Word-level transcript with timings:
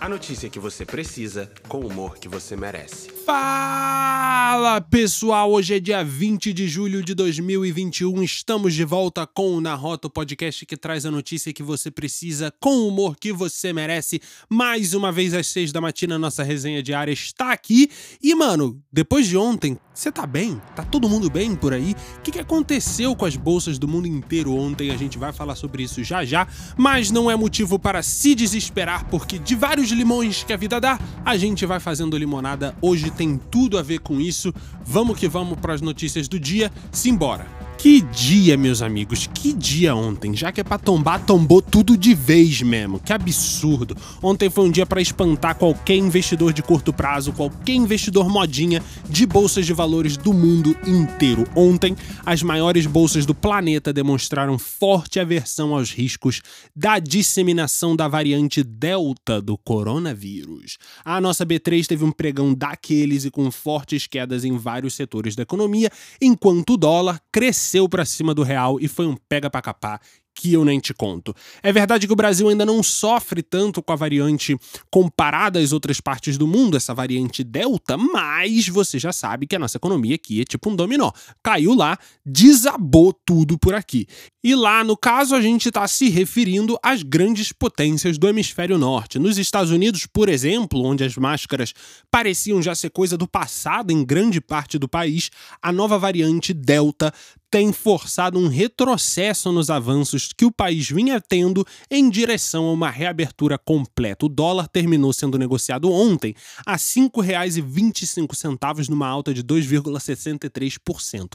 A 0.00 0.08
notícia 0.08 0.48
que 0.48 0.58
você 0.58 0.86
precisa, 0.86 1.50
com 1.68 1.80
o 1.80 1.86
humor 1.86 2.16
que 2.16 2.26
você 2.26 2.56
merece. 2.56 3.19
Fala 3.30 4.80
pessoal, 4.80 5.52
hoje 5.52 5.76
é 5.76 5.78
dia 5.78 6.02
20 6.02 6.52
de 6.52 6.66
julho 6.66 7.00
de 7.00 7.14
2021. 7.14 8.24
Estamos 8.24 8.74
de 8.74 8.84
volta 8.84 9.24
com 9.24 9.54
o 9.54 9.60
Na 9.60 9.76
Rota, 9.76 10.08
o 10.08 10.10
podcast 10.10 10.66
que 10.66 10.76
traz 10.76 11.06
a 11.06 11.12
notícia 11.12 11.52
que 11.52 11.62
você 11.62 11.92
precisa 11.92 12.52
com 12.58 12.70
o 12.70 12.88
humor 12.88 13.16
que 13.16 13.32
você 13.32 13.72
merece. 13.72 14.20
Mais 14.48 14.94
uma 14.94 15.12
vez 15.12 15.32
às 15.32 15.46
seis 15.46 15.70
da 15.70 15.80
matina, 15.80 16.18
nossa 16.18 16.42
resenha 16.42 16.82
diária 16.82 17.12
está 17.12 17.52
aqui. 17.52 17.88
E 18.20 18.34
mano, 18.34 18.82
depois 18.92 19.28
de 19.28 19.36
ontem, 19.36 19.78
você 19.94 20.10
tá 20.10 20.26
bem? 20.26 20.60
Tá 20.74 20.82
todo 20.82 21.08
mundo 21.08 21.28
bem 21.28 21.54
por 21.54 21.74
aí? 21.74 21.94
O 22.16 22.20
que, 22.22 22.30
que 22.32 22.38
aconteceu 22.38 23.14
com 23.14 23.26
as 23.26 23.36
bolsas 23.36 23.78
do 23.78 23.86
mundo 23.86 24.08
inteiro 24.08 24.54
ontem? 24.54 24.90
A 24.90 24.96
gente 24.96 25.18
vai 25.18 25.32
falar 25.32 25.54
sobre 25.54 25.82
isso 25.82 26.02
já 26.02 26.24
já, 26.24 26.48
mas 26.76 27.10
não 27.10 27.30
é 27.30 27.36
motivo 27.36 27.78
para 27.78 28.02
se 28.02 28.34
desesperar, 28.34 29.06
porque 29.10 29.38
de 29.38 29.54
vários 29.54 29.90
limões 29.90 30.42
que 30.42 30.52
a 30.52 30.56
vida 30.56 30.80
dá, 30.80 30.98
a 31.24 31.36
gente 31.36 31.66
vai 31.66 31.78
fazendo 31.78 32.16
limonada. 32.16 32.74
Hoje 32.80 33.10
tem 33.20 33.38
tudo 33.50 33.76
a 33.76 33.82
ver 33.82 33.98
com 33.98 34.18
isso. 34.18 34.50
Vamos 34.82 35.18
que 35.18 35.28
vamos 35.28 35.58
para 35.58 35.74
as 35.74 35.82
notícias 35.82 36.26
do 36.26 36.40
dia. 36.40 36.72
Simbora! 36.90 37.59
Que 37.82 38.02
dia, 38.02 38.58
meus 38.58 38.82
amigos, 38.82 39.26
que 39.26 39.54
dia 39.54 39.94
ontem. 39.94 40.36
Já 40.36 40.52
que 40.52 40.60
é 40.60 40.64
pra 40.64 40.76
tombar, 40.76 41.24
tombou 41.24 41.62
tudo 41.62 41.96
de 41.96 42.12
vez 42.12 42.60
mesmo. 42.60 43.00
Que 43.00 43.10
absurdo. 43.10 43.96
Ontem 44.22 44.50
foi 44.50 44.66
um 44.66 44.70
dia 44.70 44.84
para 44.84 45.00
espantar 45.00 45.54
qualquer 45.54 45.96
investidor 45.96 46.52
de 46.52 46.62
curto 46.62 46.92
prazo, 46.92 47.32
qualquer 47.32 47.72
investidor 47.72 48.28
modinha 48.28 48.82
de 49.08 49.24
bolsas 49.24 49.64
de 49.64 49.72
valores 49.72 50.18
do 50.18 50.30
mundo 50.34 50.76
inteiro. 50.86 51.46
Ontem, 51.56 51.96
as 52.26 52.42
maiores 52.42 52.84
bolsas 52.84 53.24
do 53.24 53.34
planeta 53.34 53.94
demonstraram 53.94 54.58
forte 54.58 55.18
aversão 55.18 55.74
aos 55.74 55.90
riscos 55.90 56.42
da 56.76 56.98
disseminação 56.98 57.96
da 57.96 58.06
variante 58.06 58.62
Delta 58.62 59.40
do 59.40 59.56
coronavírus. 59.56 60.76
A 61.02 61.18
nossa 61.18 61.46
B3 61.46 61.86
teve 61.86 62.04
um 62.04 62.12
pregão 62.12 62.52
daqueles 62.52 63.24
e 63.24 63.30
com 63.30 63.50
fortes 63.50 64.06
quedas 64.06 64.44
em 64.44 64.58
vários 64.58 64.92
setores 64.92 65.34
da 65.34 65.44
economia, 65.44 65.90
enquanto 66.20 66.74
o 66.74 66.76
dólar 66.76 67.18
cresceu 67.32 67.69
desceu 67.70 67.88
para 67.88 68.04
cima 68.04 68.34
do 68.34 68.42
real 68.42 68.78
e 68.80 68.88
foi 68.88 69.06
um 69.06 69.16
pega 69.28 69.48
para 69.48 69.62
capar 69.62 70.00
que 70.34 70.52
eu 70.52 70.64
nem 70.64 70.80
te 70.80 70.94
conto. 70.94 71.34
É 71.62 71.72
verdade 71.72 72.06
que 72.06 72.12
o 72.12 72.16
Brasil 72.16 72.48
ainda 72.48 72.64
não 72.64 72.82
sofre 72.82 73.42
tanto 73.42 73.82
com 73.82 73.92
a 73.92 73.96
variante 73.96 74.56
comparada 74.90 75.58
às 75.58 75.72
outras 75.72 76.00
partes 76.00 76.38
do 76.38 76.46
mundo, 76.46 76.76
essa 76.76 76.94
variante 76.94 77.44
Delta, 77.44 77.96
mas 77.98 78.66
você 78.68 78.98
já 78.98 79.12
sabe 79.12 79.46
que 79.46 79.56
a 79.56 79.58
nossa 79.58 79.76
economia 79.76 80.14
aqui 80.14 80.40
é 80.40 80.44
tipo 80.44 80.70
um 80.70 80.76
dominó. 80.76 81.10
Caiu 81.42 81.74
lá, 81.74 81.98
desabou 82.24 83.12
tudo 83.12 83.58
por 83.58 83.74
aqui. 83.74 84.06
E 84.42 84.54
lá, 84.54 84.82
no 84.82 84.96
caso, 84.96 85.34
a 85.34 85.40
gente 85.40 85.68
está 85.68 85.86
se 85.86 86.08
referindo 86.08 86.78
às 86.82 87.02
grandes 87.02 87.52
potências 87.52 88.16
do 88.16 88.26
hemisfério 88.26 88.78
norte. 88.78 89.18
Nos 89.18 89.36
Estados 89.36 89.70
Unidos, 89.70 90.06
por 90.06 90.30
exemplo, 90.30 90.82
onde 90.82 91.04
as 91.04 91.14
máscaras 91.16 91.74
pareciam 92.10 92.62
já 92.62 92.74
ser 92.74 92.88
coisa 92.88 93.18
do 93.18 93.28
passado 93.28 93.90
em 93.90 94.02
grande 94.02 94.40
parte 94.40 94.78
do 94.78 94.88
país, 94.88 95.30
a 95.60 95.70
nova 95.70 95.98
variante 95.98 96.54
Delta 96.54 97.12
tem 97.50 97.72
forçado 97.72 98.38
um 98.38 98.46
retrocesso 98.46 99.50
nos 99.50 99.70
avanços 99.70 100.28
que 100.36 100.44
o 100.44 100.52
país 100.52 100.88
vinha 100.88 101.20
tendo 101.20 101.66
em 101.90 102.08
direção 102.08 102.66
a 102.66 102.72
uma 102.72 102.88
reabertura 102.88 103.58
completa. 103.58 104.26
O 104.26 104.28
dólar 104.28 104.68
terminou 104.68 105.12
sendo 105.12 105.36
negociado 105.36 105.90
ontem 105.90 106.36
a 106.64 106.72
R$ 106.72 106.78
5,25, 106.78 108.88
numa 108.88 109.08
alta 109.08 109.34
de 109.34 109.42
2,63%. 109.42 111.30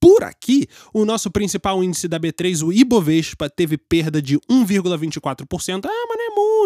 Por 0.00 0.22
aqui, 0.22 0.68
o 0.94 1.04
nosso 1.04 1.28
principal 1.28 1.82
índice 1.82 2.06
da 2.06 2.20
B3, 2.20 2.64
o 2.64 2.72
Ibovespa, 2.72 3.50
teve 3.50 3.76
perda 3.76 4.22
de 4.22 4.38
1,24%. 4.48 5.84
Ah, 5.84 6.06
mas 6.08 6.17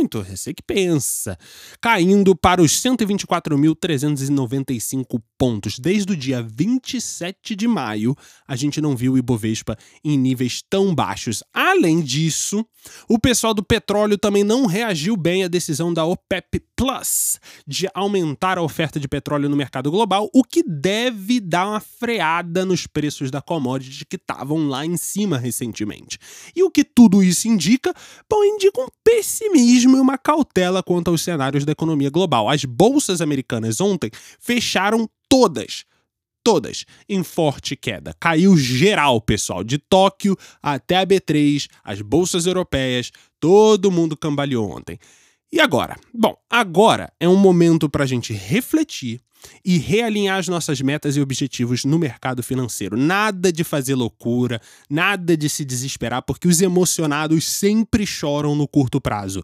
muito, 0.02 0.22
você 0.24 0.52
que 0.52 0.62
pensa. 0.62 1.38
Caindo 1.80 2.34
para 2.34 2.60
os 2.60 2.72
124.395 2.82 5.22
pontos. 5.38 5.78
Desde 5.78 6.12
o 6.12 6.16
dia 6.16 6.42
27 6.42 7.54
de 7.54 7.68
maio, 7.68 8.16
a 8.46 8.56
gente 8.56 8.80
não 8.80 8.96
viu 8.96 9.12
o 9.12 9.18
Ibovespa 9.18 9.76
em 10.04 10.18
níveis 10.18 10.60
tão 10.68 10.92
baixos. 10.94 11.44
Além 11.54 12.00
disso, 12.00 12.66
o 13.08 13.18
pessoal 13.18 13.54
do 13.54 13.62
petróleo 13.62 14.18
também 14.18 14.42
não 14.42 14.66
reagiu 14.66 15.16
bem 15.16 15.44
à 15.44 15.48
decisão 15.48 15.94
da 15.94 16.04
OPEP 16.04 16.60
Plus 16.76 17.38
de 17.66 17.88
aumentar 17.94 18.58
a 18.58 18.62
oferta 18.62 18.98
de 18.98 19.06
petróleo 19.06 19.48
no 19.48 19.56
mercado 19.56 19.88
global, 19.90 20.28
o 20.34 20.42
que 20.42 20.64
deve 20.64 21.38
dar 21.38 21.68
uma 21.68 21.80
freada 21.80 22.64
nos 22.64 22.88
preços 22.88 23.30
da 23.30 23.40
commodity 23.40 24.04
que 24.04 24.16
estavam 24.16 24.66
lá 24.66 24.84
em 24.84 24.96
cima 24.96 25.38
recentemente. 25.38 26.18
E 26.56 26.62
o 26.62 26.70
que 26.70 26.82
tudo 26.82 27.22
isso 27.22 27.46
indica? 27.46 27.94
Bom, 28.28 28.42
indica 28.42 28.80
um 28.80 28.88
pessimismo 29.04 29.91
e 29.96 30.00
uma 30.00 30.18
cautela 30.18 30.82
quanto 30.82 31.08
aos 31.08 31.22
cenários 31.22 31.64
da 31.64 31.72
economia 31.72 32.10
global. 32.10 32.48
As 32.48 32.64
bolsas 32.64 33.20
americanas 33.20 33.80
ontem 33.80 34.10
fecharam 34.38 35.08
todas 35.28 35.84
todas 36.44 36.84
em 37.08 37.22
forte 37.22 37.76
queda. 37.76 38.14
Caiu 38.18 38.56
geral, 38.56 39.20
pessoal, 39.20 39.62
de 39.62 39.78
Tóquio 39.78 40.36
até 40.62 40.98
a 40.98 41.06
B3, 41.06 41.68
as 41.84 42.02
bolsas 42.02 42.46
europeias, 42.46 43.10
todo 43.38 43.90
mundo 43.90 44.16
cambaleou 44.16 44.70
ontem. 44.70 44.98
E 45.52 45.60
agora? 45.60 45.98
Bom, 46.14 46.34
agora 46.48 47.12
é 47.20 47.28
um 47.28 47.36
momento 47.36 47.86
para 47.86 48.04
a 48.04 48.06
gente 48.06 48.32
refletir 48.32 49.20
e 49.62 49.76
realinhar 49.76 50.38
as 50.38 50.48
nossas 50.48 50.80
metas 50.80 51.14
e 51.14 51.20
objetivos 51.20 51.84
no 51.84 51.98
mercado 51.98 52.42
financeiro. 52.42 52.96
Nada 52.96 53.52
de 53.52 53.62
fazer 53.62 53.94
loucura, 53.94 54.62
nada 54.88 55.36
de 55.36 55.50
se 55.50 55.62
desesperar, 55.62 56.22
porque 56.22 56.48
os 56.48 56.62
emocionados 56.62 57.44
sempre 57.44 58.06
choram 58.06 58.54
no 58.54 58.66
curto 58.66 58.98
prazo. 58.98 59.42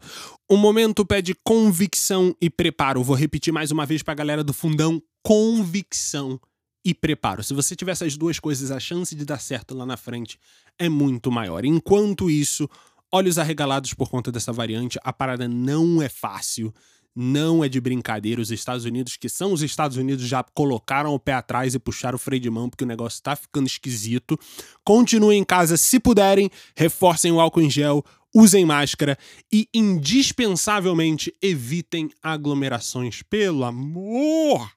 O 0.48 0.56
momento 0.56 1.04
pede 1.04 1.34
convicção 1.44 2.34
e 2.40 2.48
preparo. 2.48 3.04
Vou 3.04 3.14
repetir 3.14 3.52
mais 3.52 3.70
uma 3.70 3.84
vez 3.84 4.02
para 4.02 4.12
a 4.12 4.16
galera 4.16 4.42
do 4.42 4.54
fundão: 4.54 5.02
convicção 5.22 6.40
e 6.82 6.94
preparo. 6.94 7.44
Se 7.44 7.52
você 7.52 7.76
tiver 7.76 7.92
essas 7.92 8.16
duas 8.16 8.40
coisas, 8.40 8.70
a 8.70 8.80
chance 8.80 9.14
de 9.14 9.26
dar 9.26 9.40
certo 9.40 9.74
lá 9.74 9.84
na 9.84 9.98
frente 9.98 10.38
é 10.78 10.88
muito 10.88 11.30
maior. 11.30 11.66
Enquanto 11.66 12.30
isso, 12.30 12.66
olhos 13.12 13.38
arregalados 13.38 13.94
por 13.94 14.08
conta 14.08 14.30
dessa 14.30 14.52
variante, 14.52 14.98
a 15.02 15.12
parada 15.12 15.48
não 15.48 16.02
é 16.02 16.08
fácil 16.08 16.72
não 17.20 17.64
é 17.64 17.68
de 17.68 17.80
brincadeira. 17.80 18.40
Os 18.40 18.52
Estados 18.52 18.84
Unidos, 18.84 19.16
que 19.16 19.28
são 19.28 19.52
os 19.52 19.60
Estados 19.60 19.96
Unidos, 19.96 20.24
já 20.24 20.44
colocaram 20.54 21.12
o 21.12 21.18
pé 21.18 21.32
atrás 21.32 21.74
e 21.74 21.78
puxaram 21.78 22.14
o 22.14 22.18
freio 22.18 22.40
de 22.40 22.48
mão 22.48 22.70
porque 22.70 22.84
o 22.84 22.86
negócio 22.86 23.16
está 23.16 23.34
ficando 23.34 23.66
esquisito. 23.66 24.38
Continuem 24.84 25.40
em 25.40 25.44
casa 25.44 25.76
se 25.76 25.98
puderem, 25.98 26.48
reforcem 26.76 27.32
o 27.32 27.40
álcool 27.40 27.62
em 27.62 27.68
gel, 27.68 28.04
usem 28.32 28.64
máscara 28.64 29.18
e, 29.52 29.68
indispensavelmente, 29.74 31.34
evitem 31.42 32.08
aglomerações. 32.22 33.20
Pelo 33.24 33.64
amor! 33.64 34.70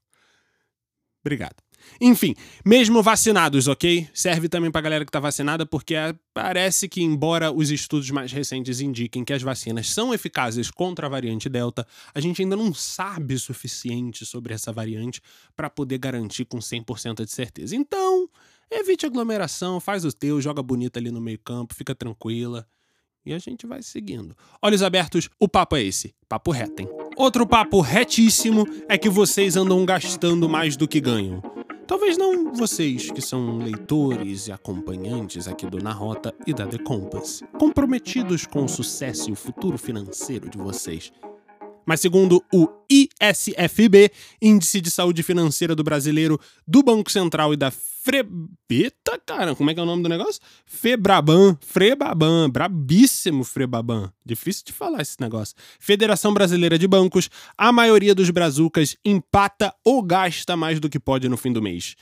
Obrigado. 1.24 1.58
Enfim, 2.00 2.36
mesmo 2.66 3.02
vacinados, 3.02 3.68
ok? 3.68 4.08
Serve 4.14 4.50
também 4.50 4.72
pra 4.72 4.82
galera 4.82 5.06
que 5.06 5.12
tá 5.12 5.20
vacinada, 5.20 5.66
porque 5.66 5.96
é, 5.96 6.16
parece 6.34 6.88
que, 6.88 7.02
embora 7.02 7.52
os 7.52 7.70
estudos 7.72 8.10
mais 8.12 8.32
recentes 8.32 8.82
indiquem 8.82 9.24
que 9.24 9.34
as 9.34 9.42
vacinas 9.42 9.90
são 9.90 10.14
eficazes 10.14 10.72
contra 10.72 11.08
a 11.08 11.10
variante 11.10 11.50
Delta, 11.50 11.86
a 12.14 12.20
gente 12.20 12.42
ainda 12.42 12.56
não 12.56 12.74
sabe 12.74 13.34
o 13.34 13.40
suficiente 13.40 14.26
sobre 14.26 14.54
essa 14.54 14.72
variante 14.72 15.22
para 15.56 15.70
poder 15.70 15.98
garantir 15.98 16.46
com 16.46 16.60
100% 16.60 17.26
de 17.26 17.32
certeza. 17.32 17.76
Então, 17.76 18.30
evite 18.70 19.06
aglomeração, 19.06 19.80
faz 19.80 20.06
o 20.06 20.12
teu, 20.12 20.42
joga 20.42 20.64
bonita 20.64 21.00
ali 21.00 21.12
no 21.12 21.22
meio-campo, 21.22 21.76
fica 21.76 21.94
tranquila. 21.94 22.68
E 23.24 23.34
a 23.34 23.38
gente 23.38 23.68
vai 23.68 23.84
seguindo. 23.84 24.36
Olhos 24.62 24.82
abertos, 24.82 25.30
o 25.40 25.48
papo 25.48 25.76
é 25.76 25.84
esse. 25.84 26.16
Papo 26.28 26.50
reto, 26.50 26.82
hein? 26.82 26.90
Outro 27.16 27.46
papo 27.46 27.80
retíssimo 27.80 28.66
é 28.90 28.98
que 28.98 29.10
vocês 29.10 29.56
andam 29.56 29.86
gastando 29.86 30.50
mais 30.50 30.76
do 30.76 30.88
que 30.88 31.00
ganham. 31.00 31.42
Talvez 31.88 32.18
não 32.18 32.54
vocês 32.54 33.12
que 33.12 33.22
são 33.22 33.58
leitores 33.58 34.48
e 34.48 34.52
acompanhantes 34.52 35.48
aqui 35.48 35.66
do 35.66 35.78
Na 35.78 35.92
Rota 35.92 36.34
e 36.48 36.54
da 36.54 36.66
The 36.66 36.78
Compass, 36.78 37.44
comprometidos 37.58 38.46
com 38.46 38.64
o 38.64 38.70
sucesso 38.70 39.30
e 39.30 39.34
o 39.34 39.36
futuro 39.36 39.78
financeiro 39.78 40.50
de 40.50 40.58
vocês. 40.58 41.12
Mas 41.86 42.00
segundo 42.00 42.44
o 42.54 42.68
ISFB, 42.90 44.12
Índice 44.42 44.82
de 44.82 44.92
Saúde 44.92 45.24
Financeira 45.24 45.76
do 45.76 45.84
Brasileiro, 45.84 46.40
do 46.68 46.84
Banco 46.84 47.12
Central 47.12 47.54
e 47.54 47.58
da 47.58 47.72
Frebeta, 47.72 49.20
cara, 49.26 49.56
como 49.56 49.70
é 49.70 49.74
que 49.74 49.80
é 49.80 49.84
o 49.84 49.86
nome 49.86 50.02
do 50.02 50.10
negócio? 50.10 50.42
Febraban, 50.66 51.56
Frebaban, 51.62 52.50
brabíssimo 52.50 53.44
Frebaban. 53.44 54.12
Difícil 54.26 54.64
de 54.66 54.74
falar 54.74 55.02
esse 55.02 55.22
negócio. 55.22 55.56
Federação 55.80 56.34
Brasileira 56.34 56.80
de 56.80 56.88
Bancos, 56.88 57.30
a 57.58 57.72
maioria 57.72 58.16
dos 58.16 58.30
brazucas 58.32 58.98
empata 59.06 59.74
ou 59.86 60.02
gasta 60.02 60.58
mais 60.58 60.80
do 60.80 60.90
que 60.90 61.00
pode 61.00 61.30
no 61.30 61.38
fim 61.38 61.54
do 61.54 61.62
mês. 61.62 61.96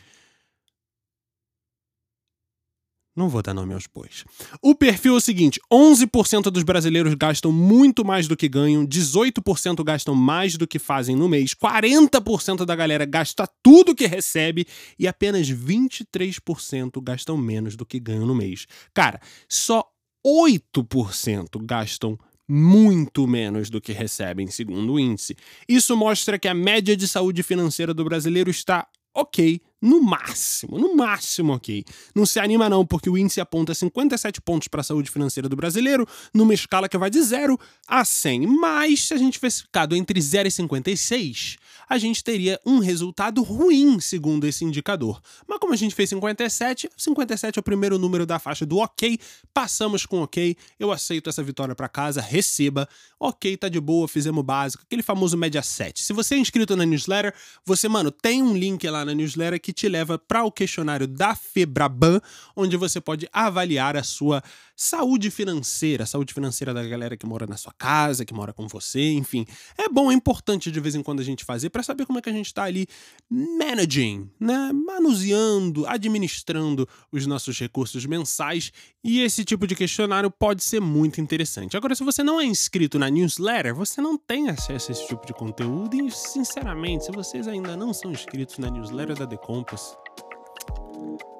Não 3.19 3.27
vou 3.27 3.41
dar 3.41 3.53
nome 3.53 3.73
aos 3.73 3.85
bois. 3.85 4.23
O 4.61 4.73
perfil 4.73 5.15
é 5.15 5.17
o 5.17 5.19
seguinte: 5.19 5.59
11% 5.69 6.43
dos 6.43 6.63
brasileiros 6.63 7.13
gastam 7.15 7.51
muito 7.51 8.05
mais 8.05 8.29
do 8.29 8.37
que 8.37 8.47
ganham, 8.47 8.87
18% 8.87 9.83
gastam 9.83 10.15
mais 10.15 10.55
do 10.55 10.65
que 10.65 10.79
fazem 10.79 11.17
no 11.17 11.27
mês, 11.27 11.53
40% 11.53 12.63
da 12.63 12.73
galera 12.77 13.03
gasta 13.03 13.45
tudo 13.61 13.93
que 13.93 14.07
recebe 14.07 14.65
e 14.97 15.05
apenas 15.05 15.51
23% 15.51 17.03
gastam 17.03 17.35
menos 17.35 17.75
do 17.75 17.85
que 17.85 17.99
ganham 17.99 18.25
no 18.25 18.33
mês. 18.33 18.65
Cara, 18.93 19.19
só 19.49 19.83
8% 20.25 21.61
gastam 21.61 22.17
muito 22.47 23.27
menos 23.27 23.69
do 23.69 23.81
que 23.81 23.91
recebem, 23.91 24.47
segundo 24.47 24.93
o 24.93 24.99
índice. 24.99 25.35
Isso 25.67 25.93
mostra 25.97 26.39
que 26.39 26.47
a 26.47 26.53
média 26.53 26.95
de 26.95 27.05
saúde 27.05 27.43
financeira 27.43 27.93
do 27.93 28.05
brasileiro 28.05 28.49
está 28.49 28.87
ok 29.13 29.59
no 29.81 30.01
máximo, 30.01 30.77
no 30.77 30.95
máximo, 30.95 31.53
ok. 31.53 31.85
Não 32.13 32.25
se 32.25 32.39
anima 32.39 32.69
não, 32.69 32.85
porque 32.85 33.09
o 33.09 33.17
índice 33.17 33.39
aponta 33.39 33.73
57 33.73 34.41
pontos 34.41 34.67
para 34.67 34.81
a 34.81 34.83
saúde 34.83 35.09
financeira 35.09 35.47
do 35.47 35.55
brasileiro, 35.55 36.07
numa 36.33 36.53
escala 36.53 36.89
que 36.89 36.97
vai 36.97 37.09
de 37.09 37.21
0 37.21 37.57
a 37.87 38.03
100. 38.03 38.47
Mas, 38.47 39.07
se 39.07 39.13
a 39.13 39.17
gente 39.17 39.33
tivesse 39.33 39.61
ficado 39.63 39.95
entre 39.95 40.19
0 40.19 40.47
e 40.47 40.51
56, 40.51 41.57
a 41.89 41.97
gente 41.97 42.23
teria 42.23 42.59
um 42.65 42.79
resultado 42.79 43.41
ruim, 43.41 43.99
segundo 43.99 44.45
esse 44.45 44.65
indicador. 44.65 45.21
Mas 45.47 45.59
como 45.59 45.73
a 45.73 45.77
gente 45.77 45.95
fez 45.95 46.09
57, 46.09 46.89
57 46.97 47.57
é 47.57 47.61
o 47.61 47.63
primeiro 47.63 47.97
número 47.97 48.25
da 48.25 48.37
faixa 48.39 48.65
do 48.65 48.77
ok, 48.77 49.17
passamos 49.53 50.05
com 50.05 50.21
ok, 50.21 50.55
eu 50.77 50.91
aceito 50.91 51.29
essa 51.29 51.41
vitória 51.41 51.73
para 51.73 51.87
casa, 51.87 52.19
receba, 52.21 52.87
ok, 53.17 53.55
tá 53.55 53.69
de 53.69 53.79
boa, 53.79 54.07
fizemos 54.07 54.43
básico, 54.43 54.83
aquele 54.85 55.01
famoso 55.01 55.37
média 55.37 55.61
7. 55.61 56.03
Se 56.03 56.11
você 56.11 56.35
é 56.35 56.37
inscrito 56.37 56.75
na 56.75 56.85
newsletter, 56.85 57.33
você, 57.65 57.87
mano, 57.87 58.11
tem 58.11 58.43
um 58.43 58.55
link 58.55 58.87
lá 58.89 59.05
na 59.05 59.13
newsletter 59.13 59.59
que 59.59 59.69
que 59.69 59.73
te 59.73 59.87
leva 59.87 60.17
para 60.17 60.43
o 60.43 60.51
questionário 60.51 61.07
da 61.07 61.35
Febraban, 61.35 62.19
onde 62.55 62.75
você 62.75 62.99
pode 62.99 63.29
avaliar 63.31 63.95
a 63.95 64.01
sua 64.01 64.43
saúde 64.75 65.29
financeira, 65.29 66.05
a 66.05 66.07
saúde 66.07 66.33
financeira 66.33 66.73
da 66.73 66.81
galera 66.81 67.15
que 67.15 67.25
mora 67.25 67.45
na 67.45 67.55
sua 67.55 67.71
casa, 67.73 68.25
que 68.25 68.33
mora 68.33 68.51
com 68.51 68.67
você, 68.67 69.11
enfim. 69.11 69.45
É 69.77 69.87
bom, 69.87 70.11
é 70.11 70.15
importante 70.15 70.71
de 70.71 70.79
vez 70.79 70.95
em 70.95 71.03
quando 71.03 71.19
a 71.19 71.23
gente 71.23 71.45
fazer 71.45 71.69
para 71.79 71.83
saber 71.83 72.05
como 72.05 72.19
é 72.19 72.21
que 72.21 72.29
a 72.29 72.33
gente 72.33 72.47
está 72.47 72.63
ali 72.63 72.85
managing, 73.29 74.29
né, 74.37 74.71
manuseando, 74.73 75.87
administrando 75.87 76.87
os 77.09 77.25
nossos 77.25 77.57
recursos 77.57 78.05
mensais, 78.05 78.73
e 79.01 79.21
esse 79.21 79.45
tipo 79.45 79.65
de 79.65 79.75
questionário 79.75 80.29
pode 80.29 80.61
ser 80.61 80.81
muito 80.81 81.21
interessante. 81.21 81.77
Agora, 81.77 81.95
se 81.95 82.03
você 82.03 82.21
não 82.21 82.41
é 82.41 82.45
inscrito 82.45 82.99
na 82.99 83.09
newsletter, 83.09 83.73
você 83.73 84.01
não 84.01 84.17
tem 84.17 84.49
acesso 84.49 84.91
a 84.91 84.93
esse 84.93 85.07
tipo 85.07 85.25
de 85.25 85.33
conteúdo 85.33 85.95
e, 85.95 86.11
sinceramente, 86.11 87.05
se 87.05 87.11
vocês 87.11 87.47
ainda 87.47 87.77
não 87.77 87.93
são 87.93 88.11
inscritos 88.11 88.57
na 88.57 88.69
newsletter 88.69 89.17
da 89.17 89.25
Decom 89.25 89.59
Compass. 89.63 89.97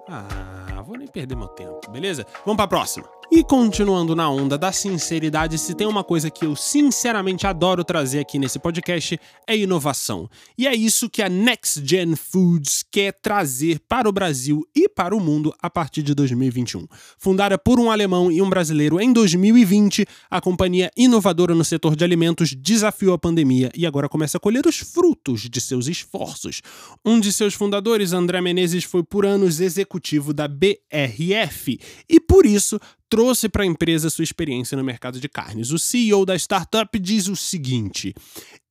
Ah, 0.07 0.78
vou 0.81 0.97
nem 0.97 1.07
perder 1.07 1.35
meu 1.35 1.47
tempo, 1.47 1.89
beleza? 1.91 2.25
Vamos 2.45 2.57
para 2.57 2.65
a 2.65 2.67
próxima. 2.67 3.19
E 3.31 3.43
continuando 3.43 4.15
na 4.15 4.27
onda 4.27 4.57
da 4.57 4.71
sinceridade, 4.71 5.59
se 5.59 5.75
tem 5.75 5.85
uma 5.85 6.03
coisa 6.03 6.31
que 6.31 6.43
eu 6.43 6.55
sinceramente 6.55 7.45
adoro 7.45 7.83
trazer 7.83 8.19
aqui 8.19 8.39
nesse 8.39 8.57
podcast 8.57 9.19
é 9.45 9.55
inovação. 9.55 10.27
E 10.57 10.65
é 10.65 10.73
isso 10.73 11.07
que 11.07 11.21
a 11.21 11.29
Next 11.29 11.79
Gen 11.85 12.15
Foods 12.15 12.83
quer 12.89 13.13
trazer 13.13 13.79
para 13.87 14.09
o 14.09 14.11
Brasil 14.11 14.67
e 14.75 14.89
para 14.89 15.15
o 15.15 15.19
mundo 15.19 15.53
a 15.61 15.69
partir 15.69 16.01
de 16.01 16.15
2021. 16.15 16.87
Fundada 17.19 17.55
por 17.55 17.79
um 17.79 17.91
alemão 17.91 18.31
e 18.31 18.41
um 18.41 18.49
brasileiro 18.49 18.99
em 18.99 19.13
2020, 19.13 20.07
a 20.27 20.41
companhia 20.41 20.89
inovadora 20.97 21.53
no 21.53 21.63
setor 21.63 21.95
de 21.95 22.03
alimentos 22.03 22.55
desafiou 22.55 23.13
a 23.13 23.19
pandemia 23.19 23.69
e 23.75 23.85
agora 23.85 24.09
começa 24.09 24.37
a 24.37 24.41
colher 24.41 24.65
os 24.65 24.79
frutos 24.79 25.41
de 25.41 25.61
seus 25.61 25.85
esforços. 25.85 26.63
Um 27.05 27.19
de 27.19 27.31
seus 27.31 27.53
fundadores, 27.53 28.11
André 28.11 28.41
Menezes, 28.41 28.85
foi 28.85 29.03
por 29.03 29.23
anos 29.23 29.59
executivo 29.59 30.33
da 30.33 30.47
BRF 30.91 31.79
e 32.07 32.19
por 32.19 32.45
isso 32.45 32.79
trouxe 33.09 33.49
para 33.49 33.63
a 33.63 33.67
empresa 33.67 34.09
sua 34.09 34.23
experiência 34.23 34.77
no 34.77 34.83
mercado 34.83 35.19
de 35.19 35.27
carnes. 35.27 35.71
O 35.71 35.79
CEO 35.79 36.25
da 36.25 36.35
startup 36.35 36.97
diz 36.99 37.27
o 37.27 37.35
seguinte: 37.35 38.13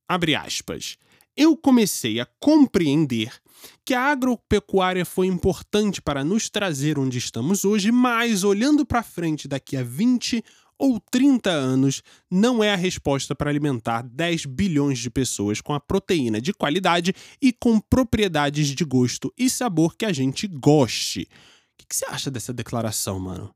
abre 0.07 0.35
aspas. 0.35 0.97
Eu 1.37 1.55
comecei 1.55 2.19
a 2.19 2.27
compreender 2.37 3.31
que 3.85 3.93
a 3.93 4.01
agropecuária 4.01 5.05
foi 5.05 5.27
importante 5.27 6.01
para 6.01 6.23
nos 6.23 6.49
trazer 6.49 6.99
onde 6.99 7.17
estamos 7.17 7.63
hoje, 7.63 7.91
mas 7.91 8.43
olhando 8.43 8.85
para 8.85 9.03
frente 9.03 9.47
daqui 9.47 9.77
a 9.77 9.83
20 9.83 10.43
ou 10.77 10.99
30 10.99 11.49
anos, 11.49 12.01
não 12.31 12.63
é 12.63 12.73
a 12.73 12.77
resposta 12.77 13.35
para 13.35 13.49
alimentar 13.49 14.01
10 14.01 14.45
bilhões 14.45 14.99
de 14.99 15.09
pessoas 15.09 15.59
com 15.59 15.73
a 15.73 15.79
proteína 15.79 16.39
de 16.39 16.53
qualidade 16.53 17.13
e 17.41 17.51
com 17.51 17.79
propriedades 17.81 18.67
de 18.67 18.85
gosto 18.85 19.33
e 19.37 19.49
sabor 19.49 19.95
que 19.97 20.05
a 20.05 20.13
gente 20.13 20.47
goste. 20.47 21.27
Que 21.89 21.95
você 21.95 22.05
acha 22.05 22.29
dessa 22.29 22.53
declaração, 22.53 23.19
mano? 23.19 23.53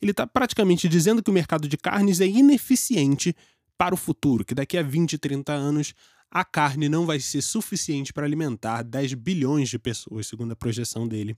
ele 0.00 0.12
está 0.12 0.26
praticamente 0.26 0.88
dizendo 0.88 1.22
que 1.22 1.30
o 1.30 1.34
mercado 1.34 1.68
de 1.68 1.76
carnes 1.76 2.20
é 2.20 2.26
ineficiente 2.26 3.36
para 3.76 3.94
o 3.94 3.98
futuro, 3.98 4.44
que 4.44 4.54
daqui 4.54 4.78
a 4.78 4.82
20, 4.82 5.18
30 5.18 5.52
anos 5.52 5.94
a 6.30 6.44
carne 6.44 6.88
não 6.88 7.04
vai 7.04 7.18
ser 7.18 7.42
suficiente 7.42 8.12
para 8.12 8.24
alimentar 8.24 8.82
10 8.82 9.14
bilhões 9.14 9.68
de 9.68 9.78
pessoas, 9.78 10.26
segundo 10.26 10.52
a 10.52 10.56
projeção 10.56 11.06
dele, 11.06 11.36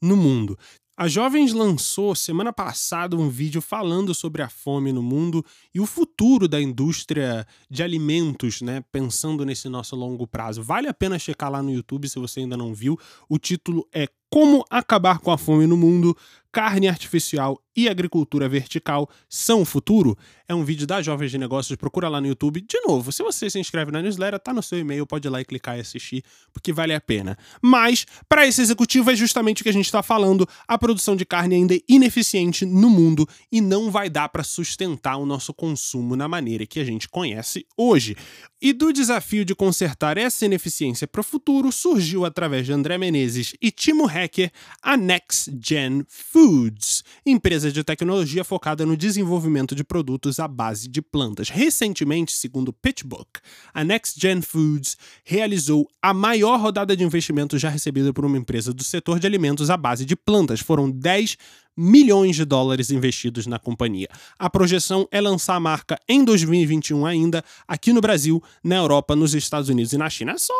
no 0.00 0.16
mundo. 0.16 0.58
A 0.96 1.08
Jovens 1.08 1.52
lançou 1.52 2.14
semana 2.14 2.52
passada 2.52 3.16
um 3.16 3.28
vídeo 3.28 3.60
falando 3.60 4.14
sobre 4.14 4.42
a 4.42 4.48
fome 4.48 4.92
no 4.92 5.02
mundo 5.02 5.44
e 5.74 5.80
o 5.80 5.86
futuro 5.86 6.46
da 6.46 6.60
indústria 6.60 7.44
de 7.68 7.82
alimentos, 7.82 8.60
né? 8.60 8.84
Pensando 8.92 9.44
nesse 9.44 9.68
nosso 9.68 9.96
longo 9.96 10.24
prazo. 10.24 10.62
Vale 10.62 10.86
a 10.86 10.94
pena 10.94 11.18
checar 11.18 11.50
lá 11.50 11.60
no 11.60 11.72
YouTube 11.72 12.08
se 12.08 12.20
você 12.20 12.40
ainda 12.40 12.56
não 12.56 12.72
viu. 12.72 12.96
O 13.28 13.38
título 13.38 13.88
é 13.92 14.08
Como 14.30 14.64
Acabar 14.70 15.18
com 15.18 15.30
a 15.30 15.38
Fome 15.38 15.66
no 15.66 15.76
Mundo: 15.76 16.16
Carne 16.54 16.86
Artificial 16.86 17.60
e 17.76 17.88
Agricultura 17.88 18.48
Vertical 18.48 19.08
são 19.28 19.62
o 19.62 19.64
futuro? 19.64 20.16
É 20.46 20.54
um 20.54 20.62
vídeo 20.62 20.86
da 20.86 21.02
Jovens 21.02 21.32
de 21.32 21.38
Negócios, 21.38 21.76
procura 21.76 22.08
lá 22.08 22.20
no 22.20 22.28
YouTube. 22.28 22.60
De 22.60 22.78
novo, 22.86 23.10
se 23.10 23.22
você 23.24 23.50
se 23.50 23.58
inscreve 23.58 23.90
na 23.90 24.00
newsletter, 24.00 24.38
tá 24.38 24.52
no 24.52 24.62
seu 24.62 24.78
e-mail, 24.78 25.04
pode 25.06 25.26
ir 25.26 25.30
lá 25.30 25.40
e 25.40 25.44
clicar 25.44 25.76
e 25.76 25.80
assistir, 25.80 26.22
porque 26.52 26.72
vale 26.72 26.94
a 26.94 27.00
pena. 27.00 27.36
Mas, 27.60 28.06
para 28.28 28.46
esse 28.46 28.60
executivo, 28.60 29.10
é 29.10 29.16
justamente 29.16 29.62
o 29.62 29.64
que 29.64 29.70
a 29.70 29.72
gente 29.72 29.86
está 29.86 30.02
falando: 30.02 30.48
a 30.68 30.78
produção 30.78 31.16
de 31.16 31.24
carne 31.24 31.56
ainda 31.56 31.74
é 31.74 31.80
ineficiente 31.88 32.64
no 32.64 32.88
mundo 32.88 33.26
e 33.50 33.60
não 33.60 33.90
vai 33.90 34.08
dar 34.08 34.28
para 34.28 34.44
sustentar 34.44 35.16
o 35.16 35.26
nosso 35.26 35.52
consumo 35.52 36.14
na 36.14 36.28
maneira 36.28 36.66
que 36.66 36.78
a 36.78 36.84
gente 36.84 37.08
conhece 37.08 37.66
hoje. 37.76 38.16
E 38.62 38.72
do 38.72 38.92
desafio 38.92 39.44
de 39.44 39.54
consertar 39.54 40.16
essa 40.16 40.46
ineficiência 40.46 41.08
para 41.08 41.20
o 41.20 41.24
futuro, 41.24 41.72
surgiu 41.72 42.24
através 42.24 42.64
de 42.64 42.72
André 42.72 42.96
Menezes 42.96 43.54
e 43.60 43.70
Timo 43.70 44.06
Hacker 44.14 44.50
a 44.82 44.96
Next 44.96 45.50
Gen 45.60 46.04
Food 46.08 46.64
Foods, 46.64 47.04
empresa 47.24 47.72
de 47.72 47.82
tecnologia 47.82 48.44
focada 48.44 48.84
no 48.84 48.96
desenvolvimento 48.96 49.74
de 49.74 49.82
produtos 49.82 50.38
à 50.38 50.46
base 50.46 50.88
de 50.88 51.00
plantas. 51.00 51.48
Recentemente, 51.48 52.32
segundo 52.32 52.72
PitchBook, 52.72 53.40
a 53.72 53.82
Next 53.84 54.20
Gen 54.20 54.42
Foods 54.42 54.96
realizou 55.24 55.88
a 56.02 56.12
maior 56.12 56.60
rodada 56.60 56.96
de 56.96 57.02
investimento 57.02 57.58
já 57.58 57.68
recebida 57.68 58.12
por 58.12 58.24
uma 58.24 58.38
empresa 58.38 58.72
do 58.72 58.84
setor 58.84 59.18
de 59.18 59.26
alimentos 59.26 59.70
à 59.70 59.76
base 59.76 60.04
de 60.04 60.14
plantas. 60.16 60.60
Foram 60.60 60.90
10 60.90 61.36
milhões 61.76 62.36
de 62.36 62.44
dólares 62.44 62.90
investidos 62.90 63.46
na 63.46 63.58
companhia. 63.58 64.08
A 64.38 64.48
projeção 64.48 65.08
é 65.10 65.20
lançar 65.20 65.54
a 65.54 65.60
marca 65.60 65.98
em 66.08 66.24
2021 66.24 67.04
ainda, 67.04 67.44
aqui 67.66 67.92
no 67.92 68.00
Brasil, 68.00 68.42
na 68.62 68.76
Europa, 68.76 69.16
nos 69.16 69.34
Estados 69.34 69.68
Unidos 69.68 69.92
e 69.92 69.98
na 69.98 70.08
China. 70.08 70.32
É 70.32 70.38
só 70.38 70.54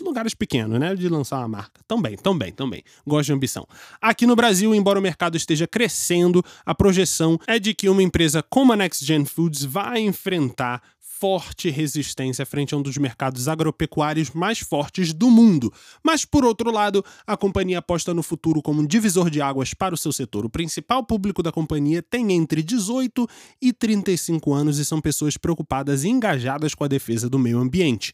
lugares 0.00 0.34
pequenos, 0.34 0.78
né, 0.78 0.94
de 0.94 1.08
lançar 1.08 1.38
uma 1.38 1.48
marca. 1.48 1.80
Também, 1.86 2.16
também, 2.16 2.52
também. 2.52 2.82
Gosto 3.06 3.26
de 3.26 3.32
ambição. 3.32 3.66
Aqui 4.00 4.26
no 4.26 4.36
Brasil, 4.36 4.74
embora 4.74 4.98
o 4.98 5.02
mercado 5.02 5.36
esteja 5.36 5.66
crescendo, 5.66 6.44
a 6.64 6.74
projeção 6.74 7.38
é 7.46 7.58
de 7.58 7.74
que 7.74 7.88
uma 7.88 8.02
empresa 8.02 8.42
como 8.42 8.72
a 8.72 8.76
Next 8.76 9.04
Gen 9.04 9.24
Foods 9.24 9.64
vai 9.64 10.00
enfrentar 10.00 10.82
forte 11.22 11.70
resistência 11.70 12.44
frente 12.44 12.74
a 12.74 12.76
um 12.76 12.82
dos 12.82 12.98
mercados 12.98 13.46
agropecuários 13.46 14.32
mais 14.32 14.58
fortes 14.58 15.12
do 15.12 15.30
mundo. 15.30 15.72
Mas, 16.02 16.24
por 16.24 16.44
outro 16.44 16.68
lado, 16.72 17.04
a 17.24 17.36
companhia 17.36 17.78
aposta 17.78 18.12
no 18.12 18.24
futuro 18.24 18.60
como 18.60 18.80
um 18.82 18.86
divisor 18.86 19.30
de 19.30 19.40
águas 19.40 19.72
para 19.72 19.94
o 19.94 19.96
seu 19.96 20.12
setor. 20.12 20.44
O 20.44 20.50
principal 20.50 21.04
público 21.04 21.40
da 21.40 21.52
companhia 21.52 22.02
tem 22.02 22.32
entre 22.32 22.60
18 22.60 23.28
e 23.60 23.72
35 23.72 24.52
anos 24.52 24.78
e 24.80 24.84
são 24.84 25.00
pessoas 25.00 25.36
preocupadas 25.36 26.02
e 26.02 26.08
engajadas 26.08 26.74
com 26.74 26.82
a 26.82 26.88
defesa 26.88 27.30
do 27.30 27.38
meio 27.38 27.60
ambiente. 27.60 28.12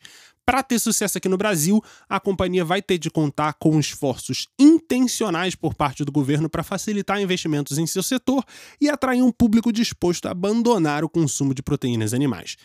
Para 0.48 0.62
ter 0.62 0.78
sucesso 0.78 1.18
aqui 1.18 1.28
no 1.28 1.36
Brasil, 1.36 1.84
a 2.08 2.18
companhia 2.18 2.64
vai 2.64 2.80
ter 2.80 2.96
de 2.96 3.10
contar 3.10 3.52
com 3.60 3.78
esforços 3.78 4.48
intencionais 4.58 5.54
por 5.54 5.74
parte 5.74 6.06
do 6.06 6.10
governo 6.10 6.48
para 6.48 6.62
facilitar 6.62 7.20
investimentos 7.20 7.76
em 7.76 7.86
seu 7.86 8.02
setor 8.02 8.42
e 8.80 8.88
atrair 8.88 9.20
um 9.20 9.30
público 9.30 9.70
disposto 9.70 10.24
a 10.24 10.30
abandonar 10.30 11.04
o 11.04 11.08
consumo 11.08 11.52
de 11.52 11.62
proteínas 11.62 12.14
animais. 12.14 12.56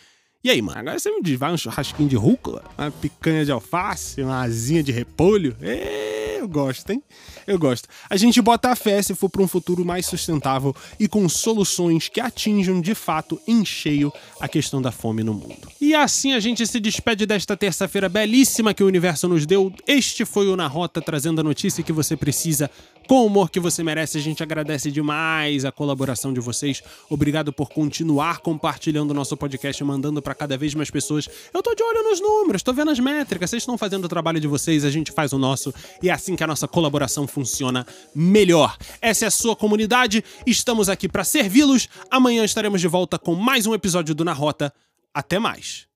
E 0.42 0.48
aí, 0.48 0.62
mano, 0.62 0.78
agora 0.78 0.98
você 0.98 1.10
me 1.10 1.20
diz, 1.20 1.38
vai 1.38 1.52
um 1.52 1.58
churrasquinho 1.58 2.08
de 2.08 2.16
rúcula, 2.16 2.64
uma 2.78 2.90
picanha 2.90 3.44
de 3.44 3.52
alface, 3.52 4.22
uma 4.22 4.40
asinha 4.40 4.82
de 4.82 4.90
repolho? 4.90 5.54
É, 5.60 6.13
eu 6.44 6.48
gosto, 6.48 6.90
hein? 6.90 7.02
Eu 7.46 7.58
gosto. 7.58 7.88
A 8.08 8.16
gente 8.16 8.40
bota 8.42 8.70
a 8.70 8.76
fé 8.76 9.00
se 9.02 9.14
for 9.14 9.30
para 9.30 9.42
um 9.42 9.48
futuro 9.48 9.84
mais 9.84 10.04
sustentável 10.04 10.76
e 11.00 11.08
com 11.08 11.26
soluções 11.28 12.08
que 12.08 12.20
atinjam 12.20 12.80
de 12.80 12.94
fato 12.94 13.40
em 13.48 13.64
cheio 13.64 14.12
a 14.38 14.46
questão 14.46 14.80
da 14.80 14.92
fome 14.92 15.24
no 15.24 15.32
mundo. 15.32 15.68
E 15.80 15.94
assim 15.94 16.34
a 16.34 16.40
gente 16.40 16.66
se 16.66 16.78
despede 16.78 17.24
desta 17.24 17.56
terça-feira 17.56 18.08
belíssima 18.08 18.74
que 18.74 18.84
o 18.84 18.86
universo 18.86 19.26
nos 19.26 19.46
deu. 19.46 19.72
Este 19.86 20.24
foi 20.24 20.48
o 20.48 20.56
Na 20.56 20.66
Rota 20.66 21.00
trazendo 21.00 21.40
a 21.40 21.44
notícia 21.44 21.82
que 21.82 21.92
você 21.92 22.16
precisa 22.16 22.70
com 23.06 23.22
o 23.22 23.26
humor 23.26 23.50
que 23.50 23.60
você 23.60 23.82
merece. 23.82 24.18
A 24.18 24.20
gente 24.20 24.42
agradece 24.42 24.90
demais 24.90 25.64
a 25.64 25.72
colaboração 25.72 26.32
de 26.32 26.40
vocês. 26.40 26.82
Obrigado 27.08 27.52
por 27.52 27.70
continuar 27.70 28.38
compartilhando 28.38 29.10
o 29.10 29.14
nosso 29.14 29.36
podcast 29.36 29.82
mandando 29.84 30.20
para 30.20 30.34
cada 30.34 30.56
vez 30.56 30.74
mais 30.74 30.90
pessoas. 30.90 31.28
Eu 31.52 31.62
tô 31.62 31.74
de 31.74 31.82
olho 31.82 32.02
nos 32.02 32.20
números, 32.20 32.62
tô 32.62 32.72
vendo 32.72 32.90
as 32.90 32.98
métricas, 32.98 33.50
vocês 33.50 33.62
estão 33.62 33.78
fazendo 33.78 34.04
o 34.04 34.08
trabalho 34.08 34.40
de 34.40 34.46
vocês, 34.46 34.84
a 34.84 34.90
gente 34.90 35.12
faz 35.12 35.32
o 35.32 35.38
nosso 35.38 35.72
e 36.02 36.08
é 36.08 36.12
assim 36.12 36.36
que 36.36 36.44
a 36.44 36.46
nossa 36.46 36.66
colaboração 36.66 37.26
funciona 37.26 37.86
melhor. 38.14 38.76
Essa 39.00 39.26
é 39.26 39.28
a 39.28 39.30
sua 39.30 39.54
comunidade, 39.54 40.24
estamos 40.46 40.88
aqui 40.88 41.08
para 41.08 41.24
servi-los. 41.24 41.88
Amanhã 42.10 42.44
estaremos 42.44 42.80
de 42.80 42.88
volta 42.88 43.18
com 43.18 43.34
mais 43.34 43.66
um 43.66 43.74
episódio 43.74 44.14
do 44.14 44.24
Na 44.24 44.32
Rota. 44.32 44.72
Até 45.12 45.38
mais. 45.38 45.93